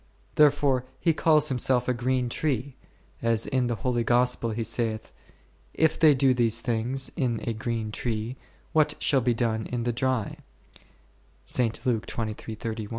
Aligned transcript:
Therefore 0.33 0.83
He 0.99 1.13
calls 1.13 1.49
Himself 1.49 1.87
a 1.87 1.93
green 1.93 2.27
tree, 2.27 2.75
as 3.21 3.45
in 3.45 3.67
the 3.67 3.75
holy 3.75 4.03
Gospel 4.03 4.49
He 4.49 4.63
saith, 4.63 5.13
If 5.75 5.99
they 5.99 6.15
do 6.15 6.33
these 6.33 6.59
things 6.59 7.11
in 7.15 7.39
a 7.47 7.53
green 7.53 7.91
tree, 7.91 8.35
what 8.73 8.95
shall 8.97 9.21
be 9.21 9.35
done 9.35 9.67
in 9.67 9.83
the 9.83 9.93
dry 9.93 10.37
e? 11.59 12.87